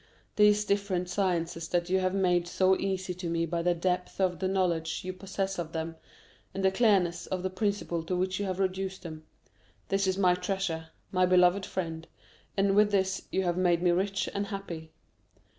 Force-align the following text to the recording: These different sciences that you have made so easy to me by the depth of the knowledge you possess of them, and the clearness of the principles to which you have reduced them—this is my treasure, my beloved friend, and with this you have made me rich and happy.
These 0.35 0.65
different 0.65 1.09
sciences 1.11 1.67
that 1.67 1.87
you 1.91 1.99
have 1.99 2.15
made 2.15 2.47
so 2.47 2.75
easy 2.75 3.13
to 3.13 3.29
me 3.29 3.45
by 3.45 3.61
the 3.61 3.75
depth 3.75 4.19
of 4.19 4.39
the 4.39 4.47
knowledge 4.47 5.03
you 5.05 5.13
possess 5.13 5.59
of 5.59 5.73
them, 5.73 5.95
and 6.55 6.65
the 6.65 6.71
clearness 6.71 7.27
of 7.27 7.43
the 7.43 7.51
principles 7.51 8.05
to 8.07 8.15
which 8.17 8.39
you 8.39 8.47
have 8.47 8.57
reduced 8.57 9.03
them—this 9.03 10.07
is 10.07 10.17
my 10.17 10.33
treasure, 10.33 10.89
my 11.11 11.27
beloved 11.27 11.67
friend, 11.67 12.07
and 12.57 12.75
with 12.75 12.89
this 12.91 13.27
you 13.31 13.43
have 13.43 13.57
made 13.57 13.83
me 13.83 13.91
rich 13.91 14.27
and 14.33 14.47
happy. 14.47 14.91